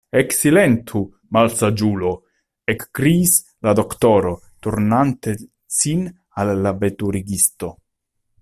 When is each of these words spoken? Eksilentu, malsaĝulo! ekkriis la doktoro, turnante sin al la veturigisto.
Eksilentu, 0.19 1.01
malsaĝulo! 1.37 2.13
ekkriis 2.75 3.35
la 3.67 3.75
doktoro, 3.83 4.33
turnante 4.67 5.37
sin 5.81 6.05
al 6.45 6.55
la 6.67 6.77
veturigisto. 6.85 7.75